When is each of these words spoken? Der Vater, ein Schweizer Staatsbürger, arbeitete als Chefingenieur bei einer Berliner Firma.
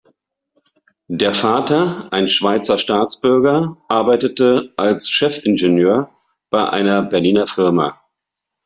Der 1.11 1.31
Vater, 1.31 2.11
ein 2.11 2.27
Schweizer 2.27 2.79
Staatsbürger, 2.79 3.77
arbeitete 3.87 4.73
als 4.75 5.07
Chefingenieur 5.11 6.09
bei 6.49 6.67
einer 6.67 7.03
Berliner 7.03 7.45
Firma. 7.45 8.01